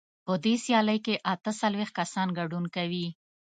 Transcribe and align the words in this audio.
په 0.25 0.33
دې 0.43 0.53
سیالۍ 0.63 0.99
کې 1.05 1.15
اته 1.33 1.51
څلوېښت 1.61 1.93
کسان 1.99 2.27
ګډون 2.39 2.65
کوي. 2.75 3.07